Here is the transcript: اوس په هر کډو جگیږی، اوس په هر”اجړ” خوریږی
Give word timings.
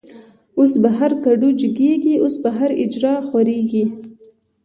اوس 0.57 0.71
په 0.83 0.89
هر 0.97 1.11
کډو 1.23 1.49
جگیږی، 1.59 2.15
اوس 2.23 2.35
په 2.43 2.49
هر”اجړ” 2.57 3.03
خوریږی 3.29 3.85